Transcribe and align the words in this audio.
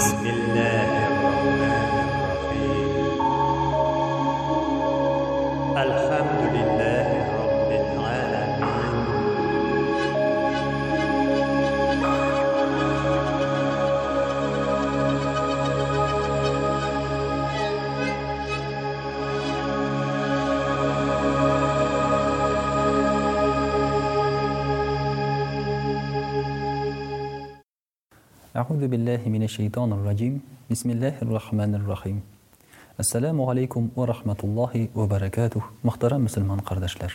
Bismillah. 0.00 0.39
أعوذ 28.60 28.86
بالله 28.92 29.22
من 29.26 29.42
الشيطان 29.48 29.88
الرجيم 29.96 30.34
بسم 30.70 30.88
الله 30.92 31.14
الرحمن 31.24 31.70
الرحيم 31.80 32.18
السلام 33.00 33.38
عليكم 33.40 33.82
ورحمة 33.96 34.40
الله 34.44 34.74
وبركاته 34.92 35.62
مخترم 35.84 36.20
مسلمان 36.28 36.58
قردشلر 36.68 37.12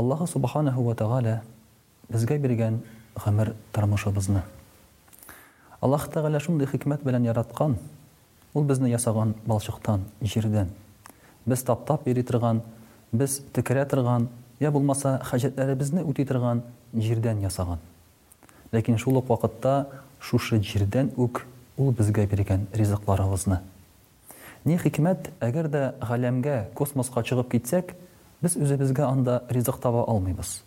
الله 0.00 0.20
سبحانه 0.34 0.76
وتعالى 0.78 1.34
بس 2.10 2.20
جاي 2.24 2.38
برجان 2.38 2.74
خمر 3.18 3.48
ترمشة 3.74 4.10
بزنا 4.14 4.42
الله 5.84 5.98
اختغى 6.02 6.28
لشون 6.38 6.54
دي 6.62 6.66
خكمات 6.70 7.02
بلان 7.02 7.24
يرادقان 7.26 7.72
قول 8.54 8.64
ясаған 8.70 8.90
يساغان 8.94 9.30
بالشيخطان 9.48 10.00
جيردان 10.30 10.68
بس 11.50 11.64
تبطاب 11.66 12.00
يريترغان 12.06 12.56
بس 13.18 13.42
تكراترغان 13.54 14.22
يابو 14.62 14.78
المسا 14.78 15.12
خجد 15.28 15.52
لابزنا 15.60 16.00
اوتيترغان 16.06 16.62
Ләкин 18.72 18.98
шул 19.02 19.16
ук 19.18 19.28
вакытта 19.32 19.88
шушы 20.22 20.60
җирдән 20.62 21.08
үк 21.18 21.40
ул 21.80 21.90
безгә 21.90 22.22
биргән 22.30 22.68
ризыкларыбызны. 22.72 23.56
Ни 24.64 24.76
хикмәт, 24.78 25.32
әгәр 25.42 25.66
дә 25.70 25.82
галәмгә, 26.04 26.68
космоска 26.78 27.24
чыгып 27.26 27.48
китсәк, 27.56 27.94
без 28.40 28.54
үзебезгә 28.54 29.08
анда 29.08 29.42
ризык 29.50 29.80
таба 29.82 30.04
алмыйбыз. 30.06 30.60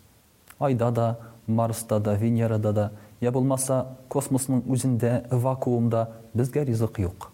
Айда 0.58 0.90
да, 0.90 1.06
Марста 1.46 1.98
да, 1.98 2.12
Венерада 2.14 2.72
да, 2.72 2.90
я 3.22 3.32
булмаса, 3.32 3.96
космосның 4.10 4.66
үзендә 4.68 5.24
вакуумда 5.30 6.10
безгә 6.34 6.60
ризык 6.66 6.98
юк. 7.00 7.30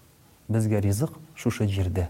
Безгә 0.46 0.78
ризык 0.84 1.10
шушы 1.34 1.66
җирдә. 1.66 2.08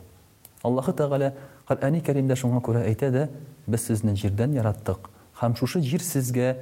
Аллаһу 0.63 0.93
тагала 0.93 1.33
Кәрәни 1.71 2.01
Кәримдә 2.03 2.35
шуңа 2.37 2.59
күрә 2.67 2.83
әйтә 2.85 3.09
дә, 3.15 3.29
без 3.71 3.85
сезне 3.87 4.15
җирдән 4.19 4.53
яраттык. 4.59 5.07
һәм 5.41 5.55
шушы 5.57 5.81
җир 5.81 6.03
сезгә 6.03 6.57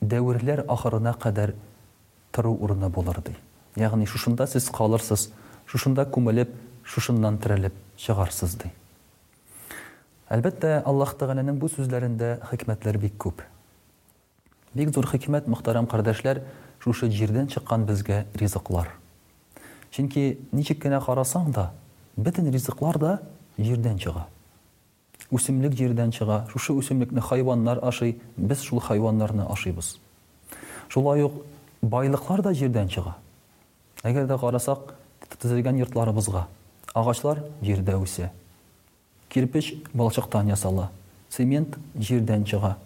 дәуірлер 0.00 0.62
ахырына 0.68 1.14
кадәр 1.18 1.54
тыру 2.32 2.54
урыны 2.54 2.88
болар 2.88 3.20
ди. 3.22 3.34
Ягъни 3.76 4.06
шушында 4.06 4.46
сез 4.46 4.68
қалырсыз 4.70 5.28
шушында 5.66 6.04
күмелеп 6.06 6.50
шушыннан 6.84 7.38
тирәлеп 7.38 7.74
чыгарсыз 7.98 8.54
ди. 8.62 8.70
Әлбәттә 10.30 10.82
Аллаһ 10.86 11.14
Тәгаләнең 11.18 11.58
бу 11.58 11.68
сүзләрендә 11.72 12.36
хикмәтләр 12.50 12.98
бик 13.00 13.16
күп. 13.16 13.42
Бик 14.74 14.90
зур 14.94 15.06
хикмәт 15.08 15.48
мөхтәрәм 15.48 15.86
кардәшләр, 15.88 16.42
шушы 16.84 17.08
җирдән 17.10 17.48
чыккан 17.48 17.84
безгә 17.88 18.24
ризыклар. 18.34 18.88
Чөнки 19.90 20.38
ничек 20.52 20.82
кенә 20.84 21.00
карасаң 21.00 21.52
да, 21.52 21.70
бөтен 22.16 22.52
ризыклар 22.52 22.98
да 23.00 23.18
җирдән 23.58 23.98
чыга. 23.98 24.26
үсімлік 25.28 25.74
жерден 25.76 26.12
шыға 26.14 26.38
шушы 26.52 26.72
үсімлікні 26.80 27.20
хайваннар 27.20 27.80
ашый 27.84 28.14
біз 28.40 28.62
шул 28.64 28.80
хайваннарны 28.80 29.44
ашыйбыз 29.52 29.98
шулай 30.88 31.20
ук 31.26 31.42
байлыклар 31.84 32.40
да 32.42 32.54
жерден 32.54 32.88
шыға. 32.88 33.16
эгер 34.04 34.24
қарасақ, 34.24 34.38
карасак 35.20 35.38
төзелген 35.38 35.80
йортларыбызга 35.84 36.46
Ағачлар 36.94 37.42
жерде 37.60 37.92
Керпеч 37.92 38.22
кирпич 39.28 39.74
балчыктан 39.92 40.48
ясала 40.48 40.90
цемент 41.28 41.76
жерден 41.94 42.44
шыға. 42.46 42.76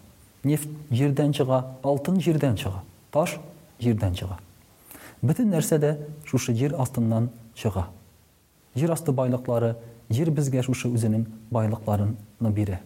нефть 0.43 0.67
жерден 0.91 1.31
шыға. 1.33 1.71
алтын 1.81 2.19
жерден 2.19 2.57
шыға. 2.57 2.83
таш 3.11 3.37
жерден 3.79 4.15
шыға. 4.15 4.37
бөтен 5.21 5.49
нәрсә 5.49 5.97
шушы 6.25 6.53
жер 6.53 6.75
астынан 6.75 7.29
шыға 7.55 7.87
жер 8.75 8.91
асты 8.91 9.11
ер 10.11 10.31
бізге 10.33 10.63
шушы 10.63 10.89
үзенең 10.93 11.23
байлыкларын 11.53 12.15
бирә. 12.51 12.79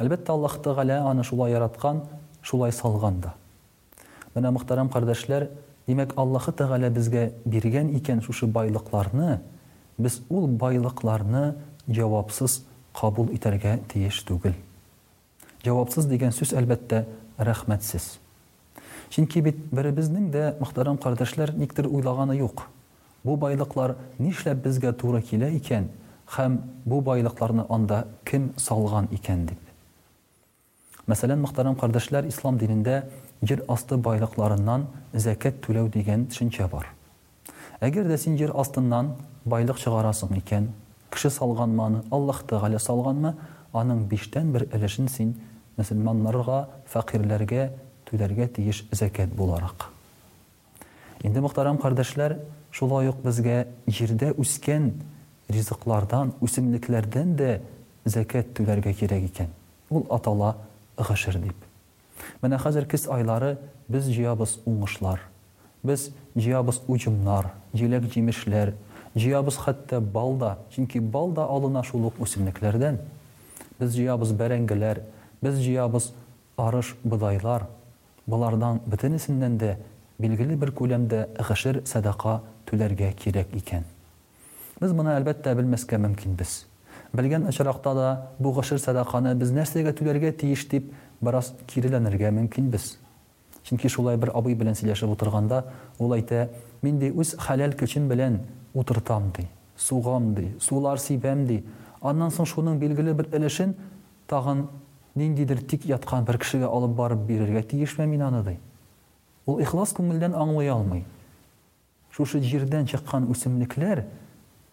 Әлбәттә 0.00 0.32
Аллаһ 0.34 0.56
Тәгалә 0.64 0.98
аны 1.10 1.24
шулай 1.26 1.52
яраткан, 1.56 2.04
шулай 2.42 2.72
салган 2.72 3.20
да. 3.20 3.34
Менә 4.34 4.50
мөхтәрәм 4.56 4.88
кардәшләр, 4.92 5.48
димәк 5.88 6.14
Аллаһ 6.16 6.48
Тәгалә 6.56 6.88
безгә 6.92 7.30
биргән 7.44 7.92
икән 7.98 8.22
шушы 8.24 8.46
байлыкларны, 8.46 9.40
без 9.98 10.20
ул 10.30 10.46
байлыкларны 10.48 11.54
җавапсыз 11.88 12.64
кабул 12.94 13.28
итәргә 13.34 13.78
тиеш 13.92 14.22
түгел. 14.24 14.56
Җавапсыз 15.62 16.08
дигән 16.08 16.32
сүз 16.32 16.54
әлбәттә 16.56 17.04
рәхмәтсез. 17.36 18.16
Чөнки 19.10 19.40
бит 19.42 19.56
беребезнең 19.74 20.30
дә 20.32 20.54
мөхтәрәм 20.62 20.96
кардәшләр 20.96 21.52
никтер 21.58 21.88
уйлаганы 21.90 22.38
юк. 22.38 22.62
Бу 23.24 23.34
байлыклар 23.36 23.96
нишләп 24.18 24.62
безгә 24.64 24.92
туры 24.96 25.20
килә 25.20 25.50
икән? 25.58 25.90
Хәм 26.30 26.56
бу 26.86 27.00
байлыкларны 27.06 27.64
анда 27.74 28.04
кем 28.28 28.44
салган 28.62 29.08
икән 29.16 29.40
дип. 29.50 29.58
Мәсәлән, 31.10 31.40
мөхтәрәм 31.42 31.74
кардәшләр, 31.80 32.28
ислам 32.30 32.58
динендә 32.60 33.00
җир 33.42 33.64
асты 33.74 33.98
байлыкларыннан 33.98 34.84
зәкат 35.14 35.58
түләү 35.66 35.88
дигән 35.96 36.28
төшенчә 36.30 36.68
бар. 36.70 36.86
Әгәр 37.82 38.06
дә 38.12 38.18
син 38.20 38.38
җир 38.38 38.52
астыннан 38.54 39.16
байлык 39.44 39.80
чыгарасың 39.82 40.36
икән, 40.38 40.70
кеше 41.10 41.32
салганманы, 41.34 42.04
Аллаһ 42.14 42.44
Тәгалә 42.46 42.78
салганмы, 42.84 43.34
аның 43.74 44.06
биштән 44.10 44.52
бер 44.54 44.68
өлешен 44.70 45.08
син 45.10 45.34
мөселманларга, 45.80 46.68
факирларга 46.92 47.72
түләргә 48.06 48.46
тиеш 48.54 48.84
зәкат 48.92 49.34
буларак. 49.34 49.88
Инде 51.24 51.40
мөхтәрәм 51.40 51.82
кардәшләр, 51.82 52.38
шулай 52.70 53.08
ук 53.10 53.18
безгә 53.26 53.64
җирдә 53.88 54.30
үскән 54.38 54.92
ризыклардан, 55.54 56.32
үсемлекләрдән 56.44 57.34
дә 57.38 57.58
зәкәт 58.08 58.52
түләргә 58.56 58.92
кирәк 58.98 59.26
икән. 59.30 59.48
Ул 59.90 60.06
атала 60.14 60.54
гышыр 60.98 61.38
дип. 61.42 61.56
Менә 62.42 62.58
хәзер 62.62 62.86
кис 62.90 63.06
айлары 63.10 63.56
без 63.88 64.08
җыябыз 64.14 64.58
уңышлар. 64.68 65.20
Без 65.82 66.10
җыябыз 66.36 66.80
уҗымнар, 66.88 67.50
җиләк 67.72 68.04
җимешләр, 68.12 68.74
җыябыз 69.16 69.56
хәтта 69.64 70.00
балда, 70.00 70.58
чөнки 70.74 71.00
балда 71.00 71.46
алына 71.48 71.82
шулык 71.88 72.18
үсемлекләрдән. 72.20 72.98
Без 73.78 73.94
җыябыз 73.96 74.34
бәрәңгеләр, 74.36 75.00
без 75.42 75.56
җыябыз 75.64 76.10
арыш 76.60 76.94
бодайлар. 77.02 77.64
Болардан 78.26 78.82
бөтенесеннән 78.86 79.56
дә 79.58 79.74
билгеле 80.20 80.56
бер 80.60 80.70
күләмдә 80.76 81.24
гышыр 81.40 81.80
садака 81.88 82.42
түләргә 82.68 83.14
кирәк 83.16 83.56
икән. 83.56 83.84
Без 84.80 84.94
моны 84.96 85.12
әлбәттә 85.12 85.52
белмәскә 85.58 85.98
мөмкин 86.00 86.38
без. 86.40 86.62
Белгән 87.12 87.44
очракта 87.50 87.92
да 87.94 88.10
бу 88.40 88.52
гышыр 88.56 88.78
садаканы 88.80 89.34
без 89.36 89.50
нәрсәгә 89.52 89.92
түләргә 89.98 90.30
тиеш 90.40 90.62
дип 90.72 90.86
бераз 91.20 91.50
киреләнергә 91.68 92.30
мөмкин 92.32 92.70
без. 92.72 92.94
Чөнки 93.68 93.90
шулай 93.92 94.16
бер 94.16 94.32
абый 94.32 94.54
белән 94.56 94.78
сөйләшеп 94.78 95.12
утырганда 95.12 95.66
ул 96.00 96.14
әйтә, 96.16 96.46
мин 96.80 96.96
дә 96.98 97.10
үз 97.12 97.34
халал 97.36 97.74
көчен 97.76 98.06
белән 98.08 98.38
утыртам 98.72 99.28
ди. 99.36 99.44
Сугам 99.76 100.32
ди, 100.34 100.54
сулар 100.60 100.98
сибәм 100.98 101.44
ди. 101.46 101.60
Аннан 102.00 102.30
соң 102.32 102.48
шуның 102.48 102.80
билгеле 102.80 103.12
бер 103.12 103.28
өлешен 103.36 103.74
тагын 104.28 104.64
ниндидер 105.14 105.58
тик 105.60 105.84
яткан 105.92 106.24
бер 106.24 106.38
кешегә 106.40 106.70
алып 106.72 106.96
барып 106.96 107.20
бирергә 107.28 107.62
тиешме 107.74 108.06
мин 108.06 108.22
аны 108.22 108.40
ди. 108.48 108.56
Ул 109.44 109.60
ихлас 109.60 109.92
күңелдән 109.92 110.32
аңлый 110.40 110.72
алмый. 110.72 111.04
Шушы 112.16 112.40
жерден 112.40 112.86
чыккан 112.88 113.28
үсемлекләр 113.28 114.06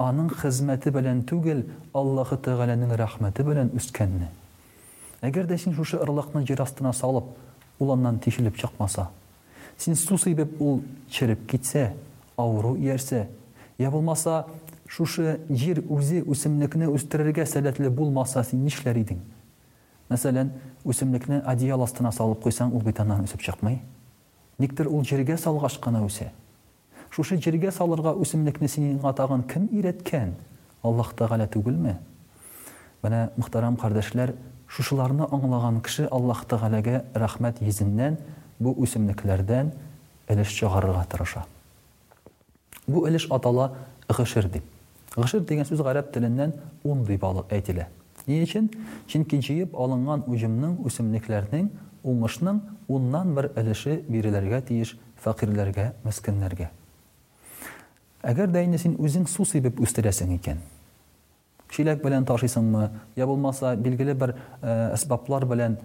аның 0.02 0.30
хезмәте 0.42 0.92
белән 0.94 1.24
түгел, 1.26 1.64
Аллаһы 1.98 2.38
Тәгаләнең 2.46 2.92
рәхмәте 3.00 3.44
белән 3.46 3.72
үскәнне. 3.78 4.28
Әгәр 5.26 5.48
дә 5.50 5.58
син 5.58 5.74
шушы 5.74 5.98
ырлыкны 5.98 6.44
җир 6.46 6.62
астына 6.62 6.92
салып, 6.94 7.32
уланнан 7.80 8.20
тишелеп 8.22 8.58
чыкмаса, 8.58 9.08
син 9.78 9.96
су 9.96 10.18
сыйбеп 10.18 10.62
ул 10.62 10.84
чирип 11.10 11.48
китсә, 11.50 11.96
авыру 12.38 12.76
иярсә, 12.78 13.26
я 13.80 13.90
булмаса 13.92 14.46
шушы 14.88 15.40
җир 15.50 15.82
үзе 15.90 16.22
үсемлекне 16.22 16.90
үстерергә 16.94 17.46
сәләтле 17.50 17.90
булмаса 17.90 18.44
син 18.44 18.62
нишләр 18.66 19.02
идең? 19.02 19.18
Мәсәлән, 20.12 20.54
үсемлекне 20.86 21.42
одеял 21.42 21.82
астына 21.84 22.12
салып 22.14 22.42
куйсаң, 22.46 22.70
ул 22.72 22.82
бит 22.86 23.00
үсеп 23.02 23.42
чыкмый. 23.42 23.82
Никтер 24.60 24.88
ул 24.88 25.02
җиргә 25.04 25.38
салгаш 25.38 25.80
үсә 25.82 26.30
шушы 27.18 27.40
җиргә 27.42 27.72
салырга 27.74 28.12
үсемлекне 28.14 28.68
синең 28.70 29.00
атагын 29.10 29.42
кем 29.50 29.64
иреткән 29.74 30.36
аллаһ 30.86 31.08
тәгалә 31.18 31.48
түгелме 31.50 31.96
менә 33.02 33.22
мөхтәрәм 33.42 33.74
кардәшләр 33.82 34.36
шушыларны 34.70 35.26
аңлаган 35.34 35.80
кеше 35.82 36.06
аллаһ 36.14 36.44
тәгаләгә 36.54 37.00
рәхмәт 37.18 37.58
йөзеннән 37.66 38.20
бу 38.62 38.76
үсемлекләрдән 38.86 39.72
өлеш 40.30 40.54
чыгарырга 40.60 41.08
тырыша 41.10 41.42
бу 42.86 43.02
өлеш 43.10 43.26
атала 43.34 43.72
ғышыр 44.14 44.52
дип 44.54 44.64
ғышыр 45.18 45.42
дигән 45.42 45.66
сүз 45.72 45.82
гараб 45.82 46.14
теленнән 46.14 46.54
ун 46.86 47.02
дип 47.10 47.26
алып 47.26 47.50
әйтелә 47.52 47.88
ни 48.28 48.42
өчен 48.46 48.70
чөнки 49.10 49.42
җыеп 49.42 49.74
алынган 49.74 50.22
уҗымның 50.28 50.82
үсемлекләрнең 50.86 51.70
уңышның 52.04 52.62
уннан 52.88 53.34
бер 53.38 53.50
өлеше 53.58 54.02
бирелергә 54.10 54.62
тиеш 54.70 54.98
фәкыйрьләргә 55.26 55.94
мескеннәргә 56.06 56.70
Әгәр 58.28 58.52
дә 58.52 58.62
инде 58.68 58.76
син 58.82 58.98
үзең 59.00 59.24
су 59.32 59.46
себеп 59.48 59.78
үстерәсең 59.80 60.34
икән. 60.36 60.58
Шиләк 61.72 62.02
белән 62.04 62.26
ташыйсыңмы, 62.28 62.90
я 63.16 63.26
булмаса 63.28 63.74
билгеле 63.80 64.16
бер 64.20 64.34
э, 64.34 64.96
әсбаплар 64.98 65.46
белән 65.48 65.78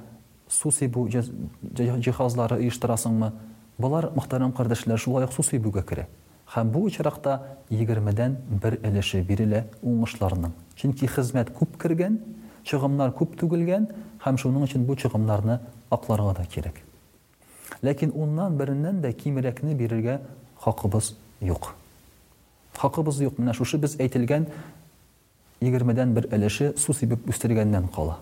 су 0.50 0.72
себу 0.74 1.04
җиһазлары 1.10 2.58
ыштырасыңмы? 2.66 3.30
Булар 3.78 4.08
мөхтәрәм 4.16 4.52
кардәшләр, 4.58 4.98
шулай 5.00 5.26
ук 5.28 5.36
су 5.36 5.44
себуга 5.46 5.84
керә. 5.86 6.08
Һәм 6.56 6.72
бу 6.74 6.82
очракта 6.88 7.36
20дән 7.70 8.34
1 8.58 9.22
бирелә 9.30 9.62
уңышларының. 9.86 10.50
Чөнки 10.80 11.08
хезмәт 11.14 11.52
күп 11.54 11.76
кергән, 11.82 12.18
чыгымнар 12.66 13.14
күп 13.16 13.36
түгелгән 13.40 13.86
һәм 14.26 14.38
шуның 14.42 14.66
өчен 14.66 14.84
бу 14.86 14.96
чыгымнарны 14.98 15.60
акларга 15.94 16.34
да 16.42 16.46
кирәк. 16.50 16.82
Ләкин 17.86 18.12
уннан 18.14 18.58
бериннән 18.58 18.98
дә 19.02 19.14
кимерәкне 19.16 19.74
бирергә 19.78 20.20
хакыбыз 20.64 21.14
юк. 21.40 21.72
Хакыбыз 22.76 23.20
юк, 23.22 23.38
менә 23.38 23.54
шушы 23.54 23.78
без 23.80 23.96
әйтелгән 24.00 24.46
20дән 25.62 26.14
бер 26.16 26.26
әлеше 26.34 26.72
су 26.80 26.94
себеп 26.96 27.28
үстергәндән 27.30 27.88
кала. 27.94 28.18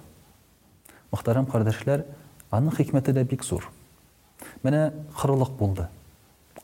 Мөхтәрәм 1.12 1.47
кардәшләр, 1.50 2.05
аның 2.50 2.75
хикмәте 2.79 3.14
дә 3.17 3.25
бик 3.31 3.44
зур. 3.47 3.69
Менә 4.64 4.91
хырылык 5.17 5.55
булды. 5.58 5.87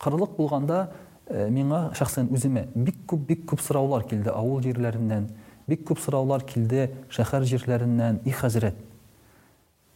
Хырылык 0.02 0.34
булганда 0.36 0.88
э, 1.26 1.46
миңа 1.50 1.90
шәхсән 1.96 2.28
үземә 2.34 2.66
бик 2.74 2.98
күп 3.08 3.24
бик 3.28 3.46
күп 3.52 3.62
сораулар 3.64 4.04
килде 4.10 4.34
авыл 4.34 4.60
җирләреннән, 4.66 5.30
бик 5.70 5.86
күп 5.88 6.02
сораулар 6.02 6.44
килде 6.46 6.90
шәһәр 7.14 7.46
җирләреннән, 7.48 8.20
и 8.24 8.30
хәзрәт. 8.34 8.76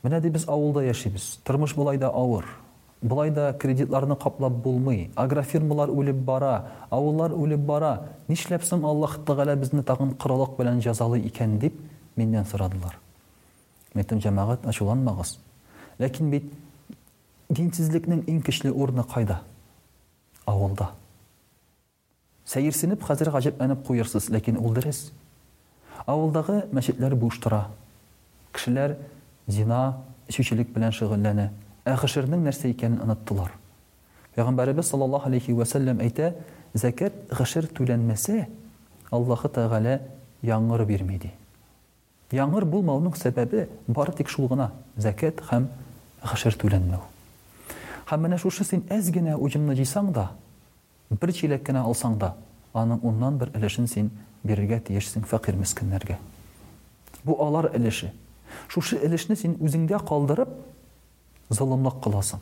Менә 0.03 0.21
дә 0.25 0.31
без 0.33 0.49
авылда 0.49 0.87
яшибез, 0.87 1.39
тормыш 1.45 1.75
булай 1.77 1.99
да 2.01 2.09
авыр, 2.09 2.47
былай 3.03 3.31
да 3.31 3.53
кредитларны 3.55 4.15
болмай, 4.15 4.51
булмый 4.51 5.11
агрофирмалар 5.17 5.89
үлеп 5.89 6.17
бара 6.17 6.73
ауылдар 6.91 7.33
үлеп 7.33 7.61
бара 7.65 8.11
нишләп 8.29 8.63
соң 8.63 8.85
аллаһ 8.85 9.19
тәгалә 9.25 9.57
безне 9.57 9.83
тагын 9.83 10.17
жазалы 10.19 10.53
белән 10.59 10.79
деп 11.19 11.33
икән 11.35 11.59
дип 11.59 11.81
миннән 12.17 12.45
мен 12.59 12.93
айттым 14.05 14.21
жамағат 14.21 14.67
ачуланмагыз 14.67 15.39
ләкин 15.99 16.31
бит 16.31 16.45
динсезлекнең 17.49 18.21
иң 18.27 18.43
кішілі 18.45 18.71
урыны 18.71 19.03
қайда. 19.05 19.41
Ауылда. 20.47 20.91
сәерсенеп 22.47 23.03
хәзер 23.03 23.31
гаҗәпләнеп 23.31 23.83
куерсыз 23.87 24.29
ләкин 24.29 24.59
ул 24.59 24.73
дөрес 24.75 25.13
Ауылдағы 26.07 26.67
мәчетләр 26.73 27.15
буш 27.15 27.39
тора 27.39 27.69
зина 29.47 29.97
ішушілік 30.29 30.71
белән 30.73 30.93
шөгыльләнә 30.93 31.51
ғышырның 31.99 32.43
нәрсә 32.45 32.71
икәнен 32.75 33.01
оныттылар. 33.05 33.53
Пәйгамбәрбез 34.35 34.89
саллаллаху 34.93 35.27
алейхи 35.31 35.53
ва 35.55 35.65
сәлләм 35.67 36.01
әйтә, 36.05 36.35
зәкат 36.75 37.15
ғышыр 37.35 37.67
түләнмәсә, 37.75 38.47
Аллаһы 39.11 39.49
Тәгалә 39.51 39.97
яңгыр 40.47 40.85
бирми 40.87 41.17
ди. 41.19 41.31
Яңгыр 42.31 42.65
булмауның 42.71 43.17
сәбәбе 43.19 43.65
бары 43.89 44.13
тик 44.15 44.31
шул 44.31 44.47
гына 44.49 44.69
зәкат 45.03 45.41
һәм 45.51 45.65
ғышыр 46.23 46.55
түләнмәү. 46.55 47.01
Һәм 48.07 48.23
менә 48.27 48.39
шушы 48.39 48.63
син 48.65 48.85
әз 48.91 49.09
генә 49.11 49.35
уҗымны 49.39 49.75
җыйсаң 49.79 50.13
да, 50.15 50.29
бер 51.11 51.33
чиләк 51.35 51.65
кенә 51.67 51.83
алсаң 51.89 52.19
да, 52.23 52.35
аның 52.75 53.03
уннан 53.03 53.39
бер 53.41 53.51
өлешен 53.59 53.87
син 53.91 54.11
бирергә 54.47 54.79
тиешсең 54.89 55.27
фәкыйр 55.27 55.59
мискеннәргә. 55.59 56.19
Бу 57.25 57.35
алар 57.43 57.71
өлеше. 57.75 58.13
Шушы 58.69 58.99
өлешне 59.03 59.37
син 59.37 59.57
үзеңдә 59.59 59.99
калдырып, 60.07 60.49
зұлымдық 61.51 61.97
қыласың 62.05 62.41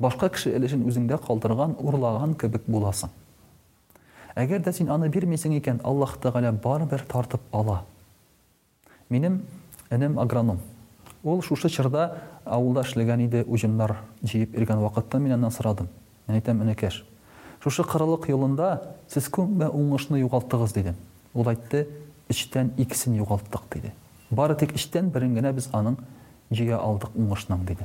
басқа 0.00 0.28
киши 0.36 0.50
ілішін 0.56 0.82
өзіңде 0.88 1.16
қалдырған 1.24 1.74
ұрлаған 1.80 2.34
кібік 2.40 2.66
боласың 2.70 3.10
Әгәр 4.38 4.60
дә 4.62 4.72
син 4.76 4.90
аны 4.92 5.08
бирмәсәң 5.12 5.54
екен 5.56 5.80
аллах 5.84 6.14
тағала 6.22 6.52
барыбір 6.52 7.00
тартып 7.08 7.40
ала. 7.52 7.80
менім 9.08 9.40
інім 9.90 10.18
агроном. 10.22 10.60
Ол 11.24 11.42
шушы 11.42 11.68
чорда 11.68 12.04
ауылда 12.46 12.82
эшләгән 12.86 13.24
еді 13.26 13.42
ұжымдар 13.48 13.94
жиып 14.22 14.54
иргән 14.58 14.80
вакытта 14.80 15.18
мен 15.18 15.32
аннан 15.32 15.50
сұрадым 15.52 15.86
Мен 16.28 16.38
әйтәм, 16.38 16.62
"Энекәш, 16.62 17.00
шушы 17.64 17.82
қырылық 17.82 18.28
елында 18.30 18.92
сіз 19.08 19.26
күпме 19.28 19.68
уңышны 19.70 20.20
югалттыгыз?" 20.28 20.72
деді 20.74 20.94
ол 21.34 21.48
айтты 21.50 21.86
іштен 22.28 22.72
икесен 22.76 23.14
югалттык" 23.18 23.62
диде. 23.74 23.92
Бары 24.30 24.54
тек 24.54 24.72
іштен 24.74 25.10
бірін 25.10 25.34
ғана 25.36 25.52
біз 25.52 25.68
аның 25.72 25.98
җыя 26.50 26.78
алдық 26.78 27.10
уңышның" 27.16 27.64
деді. 27.66 27.84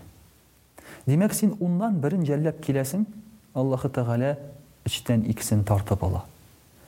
син 1.08 1.54
оннан 1.62 2.00
беренче 2.02 2.34
алып 2.34 2.62
киләсң, 2.66 3.06
Аллаһу 3.54 3.90
Тагала 3.90 4.36
içтән 4.86 5.24
икесен 5.30 5.64
тортып 5.64 6.04
ала. 6.04 6.24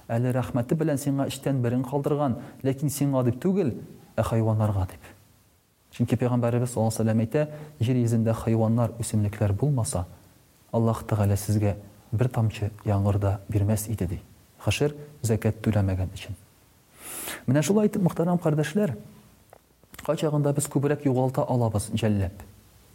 Әле 0.07 0.31
рәхмәте 0.33 0.75
белән 0.75 0.97
син 0.97 1.13
мә 1.19 1.27
içтән 1.29 1.61
берен 1.61 1.83
калдырган, 1.83 2.35
ләкин 2.63 2.89
син 2.89 3.15
а 3.15 3.23
деп 3.23 3.35
түгел, 3.43 3.73
ә 4.15 4.23
хайванларга 4.23 4.87
деп. 4.91 5.01
Чөнки 5.93 6.15
Пәйгамбәрбез 6.17 6.71
с.ғ.с. 6.73 6.99
әйтә, 7.05 7.49
җир 7.79 7.95
изендә 8.03 8.33
хайваннар, 8.33 8.91
өсемлекләр 8.99 9.53
булмаса, 9.53 10.05
Аллаһу 10.71 11.05
Тагала 11.05 11.35
сезгә 11.37 11.75
бер 12.11 12.27
тамчы 12.27 12.71
яңгырда 12.85 13.39
бер 13.49 13.63
мәс 13.69 13.87
итә 13.91 14.07
ди. 14.07 14.19
Хашир 14.59 14.95
закәт 15.21 15.61
төләмәгән 15.61 16.09
өчен. 16.15 16.33
Менә 17.45 17.61
шул 17.61 17.79
әйтәм, 17.83 18.03
мөхтарам 18.07 18.37
кардәшләр, 18.39 18.95
кайчагында 20.05 20.53
без 20.55 20.65
күбрәк 20.67 21.05
йогылта 21.05 21.45
алабыз 21.47 21.91
җаллап. 21.93 22.33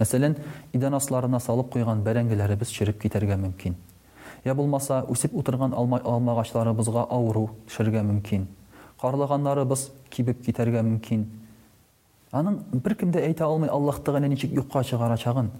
Мәсәлән, 0.02 0.34
идән 0.74 0.96
асларына 0.98 1.38
салып 1.42 1.68
куйган 1.74 2.00
бәрәңгеләребез 2.02 2.70
чирип 2.74 2.98
китергә 3.02 3.36
мөмкин. 3.38 3.76
Я 4.44 4.54
булмаса, 4.58 5.04
үсеп 5.14 5.34
утырган 5.38 5.74
алма 5.78 6.32
агачларыбызга 6.34 7.04
авыру 7.14 7.44
төшергә 7.68 8.02
мөмкин. 8.08 8.48
Карлыганнарыбыз 9.02 9.86
кибеп 10.10 10.40
китергә 10.44 10.82
мөмкин. 10.86 11.22
Аның 12.32 12.56
бер 12.82 12.96
кемдә 12.98 13.22
әйтә 13.22 13.44
алмый 13.46 13.70
Аллаһ 13.70 14.00
тагына 14.02 14.28
ничек 14.32 14.52
юкка 14.56 14.82
чыгарачагын, 14.82 15.50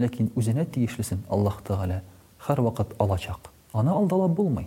ләкин 0.00 0.32
үзенә 0.34 0.64
тиешлесен 0.64 1.20
Аллаһ 1.30 1.60
тагала 1.66 2.00
һәр 2.46 2.62
вакыт 2.64 2.94
алачак. 2.98 3.52
Аны 3.72 3.92
алдалап 3.94 4.32
булмый. 4.34 4.66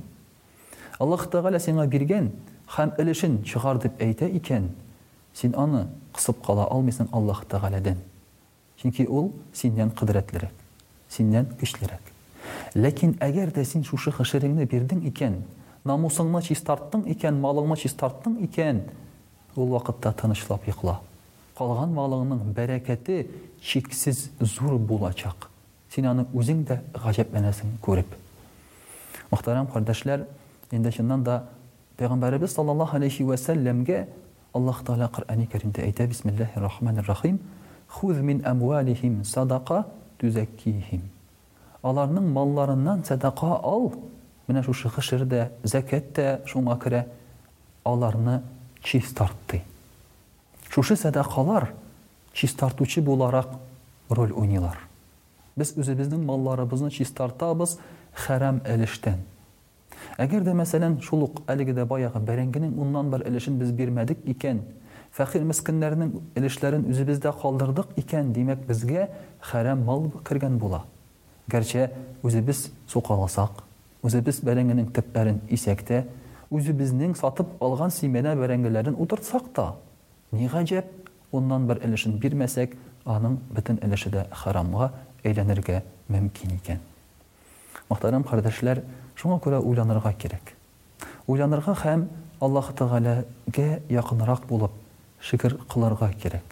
Аллаһ 1.00 1.26
тагала 1.31 1.59
сиңа 1.59 1.88
биргән 1.88 2.30
һәм 2.78 2.94
илешин 3.02 3.42
чыгар 3.44 3.81
дип 3.83 3.98
әйтә 4.00 4.30
икән, 4.40 4.69
син 5.33 5.56
аны 5.57 5.88
кысып 6.16 6.40
кала 6.45 6.68
алмыйсың 6.71 7.09
Аллаһ 7.12 7.44
тагаладан. 7.50 7.98
Чикки 8.82 9.06
ул 9.08 9.30
сиңнән 9.56 9.94
kıдрәтләре, 9.96 10.50
сиңнән 11.16 11.46
эшләрет. 11.64 12.04
Ләкин 12.76 13.14
әгәр 13.24 13.54
дә 13.56 13.64
сиң 13.66 13.86
шушы 13.88 14.12
хәшәренгне 14.14 14.66
бердин 14.70 15.00
икән, 15.10 15.40
намысаңңа 15.88 16.42
чиз 16.44 16.60
икән, 16.62 17.40
малыңңа 17.40 17.78
чиз 17.80 17.96
икән, 17.96 18.84
ул 19.56 19.70
вакытта 19.72 20.12
танышлап 20.12 20.68
йыкла. 20.68 21.00
Калган 21.58 21.94
малыңның 21.96 22.52
бәрекәте 22.54 23.28
чиксез 23.64 24.30
зур 24.42 24.76
булачак. 24.78 25.50
Сиңаны 25.96 26.26
үзең 26.36 26.66
дә 26.68 26.82
гаҗәпләнәсең 27.00 27.78
күреп. 27.82 28.12
Мөхтарам 29.32 29.70
кардәшләр, 29.72 30.28
инде 30.72 30.92
шуннан 30.92 31.24
да 31.24 31.46
Пәйгамбәребез 31.96 32.52
саллаллаһу 32.52 32.98
алейхи 32.98 33.24
ва 33.24 33.38
салламгә 33.38 34.06
Аллаһ 34.54 34.84
таала 34.84 35.08
Кърани 35.10 35.48
әйтә: 35.50 36.10
рахманир 36.58 37.04
рахим 37.08 37.40
хуз 37.87 38.18
мин 38.19 38.42
амвалихим 38.45 39.23
садака 39.25 39.83
тузаккихим. 40.18 41.01
Аларның 41.83 42.31
малларыннан 42.33 43.04
садака 43.06 43.59
ал. 43.63 43.92
Менә 44.47 44.61
шушы 44.63 44.89
хышырдә, 44.89 45.49
зәкәттә 45.63 46.42
шуңа 46.45 46.77
керә 46.81 47.04
аларны 47.83 48.42
чист 48.83 49.15
тартты. 49.18 49.61
Шушы 50.69 50.95
садакалар 50.95 51.71
чист 52.33 52.57
тартучы 52.59 53.01
буларак 53.01 53.49
роль 54.09 54.31
уйныйлар. 54.31 54.77
Без 55.56 55.73
үзебезнең 55.77 56.25
малларыбызны 56.25 56.92
чист 56.92 57.15
біз 57.56 57.80
харам 58.13 58.61
әліштен» 58.65 59.23
Әгәр 60.18 60.44
дә 60.45 60.54
мәсәлән 60.56 61.01
шулык 61.04 61.42
әлеге 61.51 61.73
дә 61.75 61.83
баягы 61.85 62.19
бәрінгінің» 62.23 62.77
уннан 62.80 63.09
бер 63.11 63.23
әлішін 63.27 63.57
біз 63.59 63.71
бирмәдек 63.75 64.21
икән, 64.25 64.61
фәхир 65.16 65.44
мескеннәрнең 65.48 66.10
өлешләрен 66.40 66.84
үзебездә 66.92 67.31
калдырдык 67.40 67.94
икән, 68.02 68.34
димәк 68.36 68.66
безгә 68.68 69.06
харам 69.40 69.86
мал 69.88 70.10
кергән 70.28 70.57
була. 70.60 70.81
Гәрчә 71.48 71.86
үзебез 72.28 72.66
сукаласак, 72.92 73.62
үзебез 74.04 74.42
бәрәңгенең 74.44 74.90
төпләрен 74.92 75.38
исәк 75.56 75.86
тә, 75.88 76.02
үзебезнең 76.52 77.16
сатып 77.16 77.56
алган 77.64 77.94
симәнә 77.95 78.34
бәрәңгеләрен 78.36 78.98
утыртсак 79.00 79.50
та, 79.56 79.76
ни 80.34 80.50
ondan 81.31 81.52
ондан 81.56 81.66
бер 81.68 81.80
өлешен 81.88 82.19
бирмәсәк, 82.19 82.76
аның 83.06 83.38
бөтен 83.52 83.80
өлеше 83.84 84.10
дә 84.14 84.28
харамга 84.31 84.92
әйләнергә 85.24 85.81
мөмкин 86.07 86.57
икән. 86.60 86.80
Мөхтәрәм 87.90 88.24
кардәшләр, 88.24 88.84
шуңа 89.19 89.40
күрә 89.44 89.60
уйланырга 89.60 90.12
кирәк. 90.14 90.52
Уйланырга 91.28 91.76
һәм 91.86 92.06
Аллаһ 92.44 92.72
Тәгаләгә 92.78 94.48
булып, 94.48 94.72
шүкір 95.26 95.54
қыларға 95.74 96.08
керек 96.22 96.52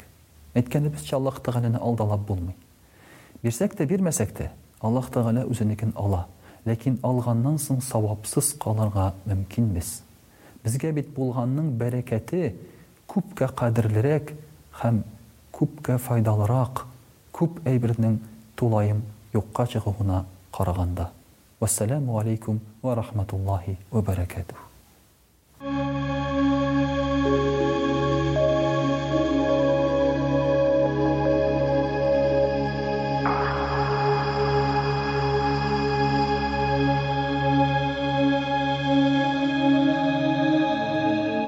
өйткені 0.58 0.90
біз 0.96 1.04
тек 1.06 1.14
аллах 1.18 1.36
тағаланы 1.46 1.80
алдалап 1.86 2.24
болмай 2.28 2.56
берсек 3.44 3.76
те 3.78 3.86
бермесек 3.86 4.32
те 4.40 4.48
аллах 4.82 5.12
тағала 5.14 5.44
өзінікін 5.46 5.92
ала 6.04 6.24
ләкин 6.66 6.96
алғаннан 7.06 7.60
соң 7.62 7.84
сауапсыз 7.86 8.50
қаларға 8.64 9.12
мүмкін 9.30 9.68
емес 9.74 9.92
бізге 10.66 10.90
бит 10.98 11.12
болғанның 11.20 11.70
бәрекәте 11.84 12.42
күпкә 13.14 13.52
қадірлірек 13.62 14.34
һәм 14.82 15.04
күпкә 15.54 16.00
файдаларақ, 16.08 16.82
күп 17.38 17.60
әйбернең 17.70 18.18
тулайым 18.58 19.06
юҡҡа 19.38 19.68
чығығына 19.76 20.24
қарағанда 20.58 21.12
Вассаламу 21.62 22.18
алейкум 22.24 22.62
ва 22.82 22.96
рахматуллахи 23.04 23.78
уа 23.92 24.02
бәрәкәтух 24.10 24.73